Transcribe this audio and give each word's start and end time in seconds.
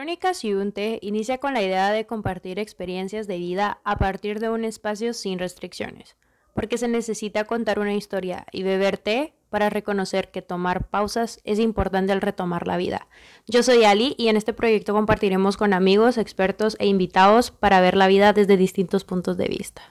Crónicas 0.00 0.46
y 0.46 0.54
un 0.54 0.72
té 0.72 0.98
inicia 1.02 1.36
con 1.36 1.52
la 1.52 1.60
idea 1.60 1.90
de 1.90 2.06
compartir 2.06 2.58
experiencias 2.58 3.26
de 3.26 3.36
vida 3.36 3.82
a 3.84 3.98
partir 3.98 4.40
de 4.40 4.48
un 4.48 4.64
espacio 4.64 5.12
sin 5.12 5.38
restricciones, 5.38 6.16
porque 6.54 6.78
se 6.78 6.88
necesita 6.88 7.44
contar 7.44 7.78
una 7.78 7.92
historia 7.92 8.46
y 8.50 8.62
beber 8.62 8.96
té 8.96 9.34
para 9.50 9.68
reconocer 9.68 10.30
que 10.30 10.40
tomar 10.40 10.88
pausas 10.88 11.38
es 11.44 11.58
importante 11.58 12.12
al 12.12 12.22
retomar 12.22 12.66
la 12.66 12.78
vida. 12.78 13.08
Yo 13.46 13.62
soy 13.62 13.84
Ali 13.84 14.14
y 14.16 14.28
en 14.28 14.38
este 14.38 14.54
proyecto 14.54 14.94
compartiremos 14.94 15.58
con 15.58 15.74
amigos, 15.74 16.16
expertos 16.16 16.78
e 16.80 16.86
invitados 16.86 17.50
para 17.50 17.82
ver 17.82 17.94
la 17.94 18.06
vida 18.06 18.32
desde 18.32 18.56
distintos 18.56 19.04
puntos 19.04 19.36
de 19.36 19.48
vista. 19.48 19.82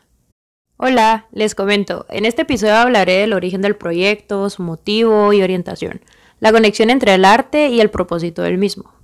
Hola, 0.78 1.28
les 1.32 1.54
comento, 1.54 2.08
en 2.10 2.26
este 2.26 2.42
episodio 2.42 2.78
hablaré 2.78 3.18
del 3.18 3.34
origen 3.34 3.62
del 3.62 3.76
proyecto, 3.76 4.50
su 4.50 4.64
motivo 4.64 5.34
y 5.34 5.44
orientación, 5.44 6.02
la 6.40 6.52
conexión 6.52 6.90
entre 6.90 7.14
el 7.14 7.26
arte 7.26 7.70
y 7.70 7.80
el 7.80 7.92
propósito 7.92 8.42
del 8.42 8.58
mismo. 8.58 8.99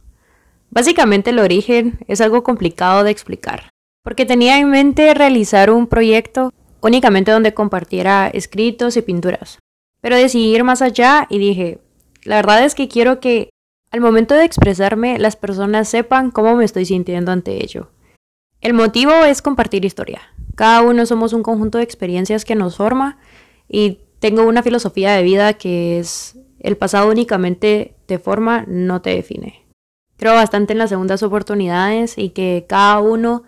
Básicamente 0.76 1.30
el 1.30 1.40
origen 1.40 2.00
es 2.10 2.20
algo 2.20 2.44
complicado 2.44 3.06
de 3.06 3.12
explicar, 3.12 3.70
porque 4.04 4.26
tenía 4.26 4.60
en 4.60 4.70
mente 4.70 5.14
realizar 5.14 5.72
un 5.72 5.88
proyecto 5.88 6.52
únicamente 6.82 7.32
donde 7.32 7.54
compartiera 7.54 8.28
escritos 8.28 8.98
y 8.98 9.02
pinturas, 9.02 9.60
pero 10.02 10.18
decidí 10.18 10.54
ir 10.54 10.66
más 10.66 10.82
allá 10.82 11.28
y 11.30 11.40
dije, 11.40 11.80
la 12.26 12.36
verdad 12.36 12.66
es 12.66 12.76
que 12.76 12.90
quiero 12.90 13.22
que 13.22 13.52
al 13.90 14.02
momento 14.02 14.36
de 14.36 14.44
expresarme 14.44 15.18
las 15.18 15.38
personas 15.38 15.88
sepan 15.88 16.30
cómo 16.30 16.58
me 16.58 16.66
estoy 16.66 16.86
sintiendo 16.86 17.32
ante 17.32 17.64
ello. 17.64 17.90
El 18.60 18.74
motivo 18.74 19.14
es 19.24 19.42
compartir 19.42 19.86
historia. 19.86 20.24
Cada 20.56 20.82
uno 20.82 21.06
somos 21.06 21.32
un 21.32 21.42
conjunto 21.42 21.78
de 21.78 21.86
experiencias 21.86 22.44
que 22.44 22.56
nos 22.56 22.76
forma 22.76 23.18
y 23.70 24.00
tengo 24.20 24.44
una 24.44 24.62
filosofía 24.62 25.14
de 25.14 25.24
vida 25.24 25.54
que 25.54 26.00
es 26.00 26.38
el 26.60 26.76
pasado 26.76 27.10
únicamente 27.10 27.96
te 28.08 28.20
forma, 28.20 28.66
no 28.68 29.02
te 29.02 29.12
define. 29.12 29.65
Creo 30.18 30.34
bastante 30.34 30.74
en 30.74 30.80
las 30.80 30.90
segundas 30.90 31.24
oportunidades 31.24 32.18
y 32.18 32.30
que 32.30 32.66
cada 32.68 33.00
uno 33.00 33.44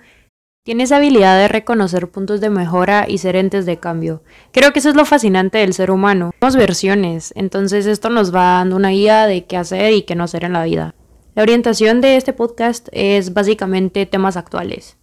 tiene 0.64 0.84
esa 0.84 0.98
habilidad 0.98 1.38
de 1.38 1.48
reconocer 1.48 2.10
puntos 2.10 2.42
de 2.42 2.50
mejora 2.50 3.06
y 3.08 3.20
ser 3.20 3.38
entes 3.38 3.66
de 3.66 3.80
cambio. 3.80 4.22
Creo 4.52 4.74
que 4.74 4.80
eso 4.80 4.90
es 4.90 4.96
lo 4.96 5.06
fascinante 5.06 5.60
del 5.60 5.74
ser 5.74 5.92
humano. 5.92 6.32
Somos 6.42 6.58
versiones, 6.58 7.32
entonces 7.38 7.86
esto 7.86 8.10
nos 8.10 8.36
va 8.36 8.58
dando 8.58 8.76
una 8.76 8.90
guía 8.90 9.28
de 9.28 9.46
qué 9.46 9.56
hacer 9.56 9.94
y 9.94 10.02
qué 10.02 10.16
no 10.16 10.26
hacer 10.26 10.44
en 10.44 10.52
la 10.52 10.66
vida. 10.66 10.94
La 11.36 11.44
orientación 11.44 12.02
de 12.02 12.18
este 12.18 12.34
podcast 12.34 12.90
es 12.92 13.34
básicamente 13.34 14.06
temas 14.06 14.36
actuales. 14.36 14.98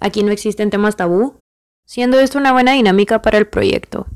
Aquí 0.00 0.24
no 0.24 0.32
existen 0.32 0.70
temas 0.70 0.96
tabú, 0.96 1.36
siendo 1.86 2.18
esto 2.18 2.38
una 2.38 2.50
buena 2.50 2.72
dinámica 2.72 3.22
para 3.22 3.38
el 3.38 3.46
proyecto. 3.46 4.06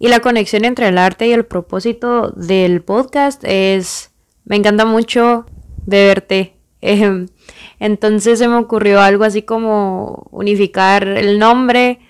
Y 0.00 0.08
la 0.08 0.18
conexión 0.18 0.64
entre 0.64 0.88
el 0.88 0.98
arte 0.98 1.28
y 1.28 1.32
el 1.32 1.44
propósito 1.44 2.30
del 2.30 2.82
podcast 2.82 3.44
es, 3.44 4.10
me 4.44 4.56
encanta 4.56 4.84
mucho 4.86 5.46
beberte. 5.86 6.54
Em, 6.80 7.28
entonces 7.78 8.38
se 8.38 8.48
me 8.48 8.56
ocurrió 8.56 9.00
algo 9.00 9.24
así 9.24 9.42
como 9.42 10.28
unificar 10.30 11.06
el 11.06 11.38
nombre 11.38 12.00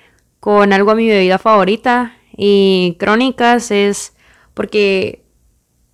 con 0.41 0.73
algo 0.73 0.91
a 0.91 0.95
mi 0.95 1.09
bebida 1.09 1.39
favorita. 1.39 2.17
Y 2.37 2.97
Crónicas 2.99 3.71
es 3.71 4.15
porque 4.55 5.23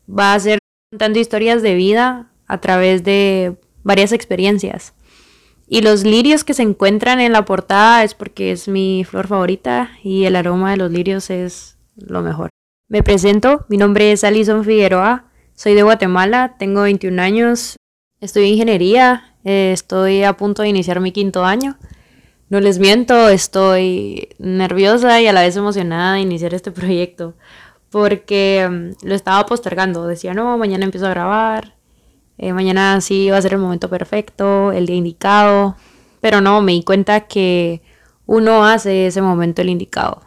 va 0.09 0.34
a 0.34 0.41
ser 0.41 0.59
contando 0.91 1.19
historias 1.19 1.62
de 1.62 1.75
vida 1.75 2.31
a 2.47 2.61
través 2.61 3.05
de 3.05 3.56
varias 3.83 4.12
experiencias. 4.12 4.95
Y 5.67 5.83
los 5.83 6.05
lirios 6.05 6.45
que 6.45 6.55
se 6.55 6.62
encuentran 6.62 7.21
en 7.21 7.33
la 7.33 7.45
portada 7.45 8.03
es 8.03 8.15
porque 8.15 8.53
es 8.53 8.69
mi 8.69 9.05
flor 9.05 9.27
favorita 9.27 9.91
y 10.03 10.25
el 10.25 10.34
aroma 10.34 10.71
de 10.71 10.79
los 10.79 10.91
lirios 10.91 11.29
es 11.29 11.77
lo 11.97 12.23
mejor. 12.23 12.49
Me 12.89 13.03
presento, 13.03 13.67
mi 13.69 13.77
nombre 13.77 14.12
es 14.12 14.25
Alison 14.25 14.65
Figueroa, 14.65 15.28
soy 15.59 15.75
de 15.75 15.83
Guatemala, 15.83 16.55
tengo 16.56 16.83
21 16.83 17.20
años, 17.20 17.75
estudio 18.20 18.47
ingeniería 18.47 19.34
eh, 19.45 19.73
estoy 19.73 20.23
a 20.23 20.34
punto 20.34 20.62
de 20.62 20.69
iniciar 20.69 21.00
mi 21.00 21.11
quinto 21.11 21.45
año. 21.45 21.77
No 22.48 22.61
les 22.61 22.78
miento, 22.78 23.28
estoy 23.28 24.28
nerviosa 24.39 25.20
y 25.20 25.27
a 25.27 25.33
la 25.33 25.42
vez 25.42 25.56
emocionada 25.56 26.15
de 26.15 26.20
iniciar 26.20 26.55
este 26.55 26.70
proyecto 26.81 27.34
porque 27.91 28.69
mm, 28.71 29.06
lo 29.09 29.16
estaba 29.16 29.44
postergando. 29.47 30.06
Decía, 30.06 30.32
no, 30.32 30.56
mañana 30.59 30.84
empiezo 30.84 31.09
a 31.09 31.10
grabar, 31.10 31.75
eh, 32.37 32.53
mañana 32.53 33.00
sí 33.00 33.28
va 33.28 33.38
a 33.38 33.43
ser 33.43 33.55
el 33.55 33.59
momento 33.59 33.91
perfecto, 33.91 34.71
el 34.71 34.87
día 34.87 34.97
indicado, 34.97 35.77
pero 36.21 36.41
no, 36.41 36.61
me 36.61 36.71
di 36.71 36.84
cuenta 36.84 37.22
que 37.22 37.82
uno 38.27 38.65
hace 38.65 39.09
ese 39.09 39.22
momento 39.22 39.62
el 39.62 39.71
indicado. 39.71 40.22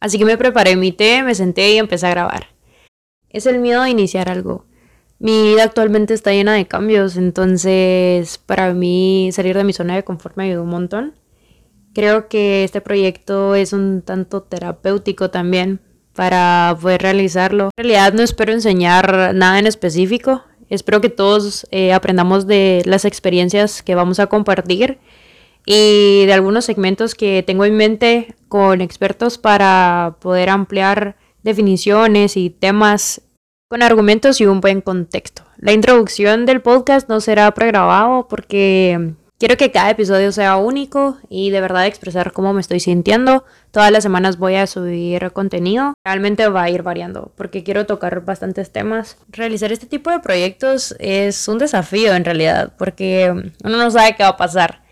Así 0.00 0.16
que 0.16 0.24
me 0.24 0.38
preparé 0.38 0.74
mi 0.76 0.90
té, 0.90 1.22
me 1.22 1.34
senté 1.34 1.74
y 1.74 1.76
empecé 1.76 2.06
a 2.06 2.10
grabar. 2.10 2.46
Es 3.28 3.44
el 3.44 3.58
miedo 3.58 3.82
de 3.82 3.90
iniciar 3.90 4.30
algo. 4.30 4.69
Mi 5.20 5.42
vida 5.42 5.64
actualmente 5.64 6.14
está 6.14 6.32
llena 6.32 6.54
de 6.54 6.66
cambios, 6.66 7.18
entonces 7.18 8.38
para 8.38 8.72
mí 8.72 9.28
salir 9.32 9.54
de 9.54 9.64
mi 9.64 9.74
zona 9.74 9.94
de 9.94 10.02
confort 10.02 10.34
me 10.38 10.44
ayudó 10.44 10.62
un 10.62 10.70
montón. 10.70 11.12
Creo 11.92 12.28
que 12.28 12.64
este 12.64 12.80
proyecto 12.80 13.54
es 13.54 13.74
un 13.74 14.00
tanto 14.00 14.42
terapéutico 14.42 15.30
también 15.30 15.82
para 16.14 16.74
poder 16.80 17.02
realizarlo. 17.02 17.64
En 17.76 17.84
realidad 17.84 18.14
no 18.14 18.22
espero 18.22 18.52
enseñar 18.52 19.34
nada 19.34 19.58
en 19.58 19.66
específico, 19.66 20.42
espero 20.70 21.02
que 21.02 21.10
todos 21.10 21.66
eh, 21.70 21.92
aprendamos 21.92 22.46
de 22.46 22.80
las 22.86 23.04
experiencias 23.04 23.82
que 23.82 23.94
vamos 23.94 24.20
a 24.20 24.28
compartir 24.28 25.00
y 25.66 26.24
de 26.24 26.32
algunos 26.32 26.64
segmentos 26.64 27.14
que 27.14 27.42
tengo 27.46 27.66
en 27.66 27.76
mente 27.76 28.36
con 28.48 28.80
expertos 28.80 29.36
para 29.36 30.16
poder 30.18 30.48
ampliar 30.48 31.16
definiciones 31.42 32.38
y 32.38 32.48
temas 32.48 33.20
con 33.70 33.84
argumentos 33.84 34.40
y 34.40 34.46
un 34.46 34.60
buen 34.60 34.80
contexto. 34.80 35.44
La 35.56 35.70
introducción 35.70 36.44
del 36.44 36.60
podcast 36.60 37.08
no 37.08 37.20
será 37.20 37.48
pregrabado 37.54 38.26
porque 38.26 39.12
quiero 39.38 39.56
que 39.56 39.70
cada 39.70 39.90
episodio 39.90 40.32
sea 40.32 40.56
único 40.56 41.18
y 41.28 41.50
de 41.50 41.60
verdad 41.60 41.86
expresar 41.86 42.32
cómo 42.32 42.52
me 42.52 42.62
estoy 42.62 42.80
sintiendo. 42.80 43.44
Todas 43.70 43.92
las 43.92 44.02
semanas 44.02 44.38
voy 44.38 44.56
a 44.56 44.66
subir 44.66 45.30
contenido. 45.30 45.94
Realmente 46.04 46.48
va 46.48 46.64
a 46.64 46.70
ir 46.70 46.82
variando 46.82 47.30
porque 47.36 47.62
quiero 47.62 47.86
tocar 47.86 48.24
bastantes 48.24 48.72
temas. 48.72 49.18
Realizar 49.28 49.70
este 49.70 49.86
tipo 49.86 50.10
de 50.10 50.18
proyectos 50.18 50.96
es 50.98 51.46
un 51.46 51.58
desafío 51.58 52.12
en 52.14 52.24
realidad 52.24 52.72
porque 52.76 53.30
uno 53.30 53.76
no 53.76 53.88
sabe 53.92 54.16
qué 54.16 54.24
va 54.24 54.30
a 54.30 54.36
pasar. 54.36 54.82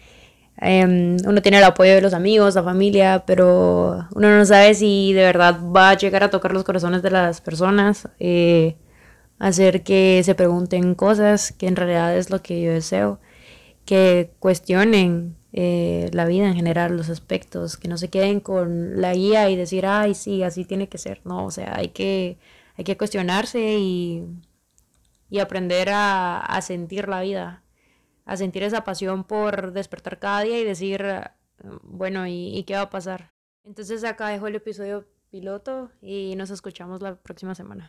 Em, 0.60 1.16
uno 1.24 1.40
tiene 1.40 1.58
el 1.58 1.64
apoyo 1.64 1.94
de 1.94 2.00
los 2.00 2.14
amigos, 2.14 2.56
la 2.56 2.64
familia, 2.64 3.24
pero 3.26 4.08
uno 4.14 4.36
no 4.36 4.44
sabe 4.44 4.74
si 4.74 5.12
de 5.12 5.22
verdad 5.22 5.60
va 5.62 5.90
a 5.90 5.96
llegar 5.96 6.24
a 6.24 6.30
tocar 6.30 6.52
los 6.52 6.64
corazones 6.64 7.02
de 7.02 7.10
las 7.10 7.40
personas, 7.40 8.08
eh, 8.18 8.76
hacer 9.38 9.84
que 9.84 10.22
se 10.24 10.34
pregunten 10.34 10.94
cosas 10.94 11.52
que 11.52 11.68
en 11.68 11.76
realidad 11.76 12.16
es 12.16 12.30
lo 12.30 12.42
que 12.42 12.60
yo 12.62 12.72
deseo, 12.72 13.20
que 13.84 14.32
cuestionen 14.40 15.36
eh, 15.52 16.10
la 16.12 16.26
vida 16.26 16.48
en 16.48 16.54
general, 16.56 16.96
los 16.96 17.10
aspectos, 17.10 17.76
que 17.76 17.88
no 17.88 17.98
se 17.98 18.10
queden 18.10 18.40
con 18.40 19.00
la 19.00 19.14
guía 19.14 19.50
y 19.50 19.56
decir, 19.56 19.86
ay, 19.86 20.14
sí, 20.14 20.42
así 20.42 20.64
tiene 20.64 20.88
que 20.88 20.98
ser, 20.98 21.20
no, 21.24 21.46
o 21.46 21.50
sea, 21.52 21.74
hay 21.76 21.88
que, 21.90 22.38
hay 22.76 22.84
que 22.84 22.96
cuestionarse 22.96 23.60
y, 23.78 24.24
y 25.30 25.38
aprender 25.40 25.90
a, 25.90 26.38
a 26.40 26.62
sentir 26.62 27.08
la 27.08 27.22
vida 27.22 27.62
a 28.28 28.36
sentir 28.36 28.62
esa 28.62 28.84
pasión 28.84 29.24
por 29.24 29.72
despertar 29.72 30.18
cada 30.18 30.42
día 30.42 30.60
y 30.60 30.64
decir, 30.64 31.02
bueno, 31.82 32.26
¿y, 32.26 32.62
qué 32.66 32.74
va 32.74 32.82
a 32.82 32.90
pasar? 32.90 33.32
Entonces 33.64 34.04
acá 34.04 34.28
dejo 34.28 34.46
el 34.46 34.54
episodio 34.54 35.06
piloto 35.30 35.90
y 36.02 36.34
nos 36.36 36.50
escuchamos 36.50 37.00
la 37.00 37.16
próxima 37.16 37.54
semana. 37.54 37.76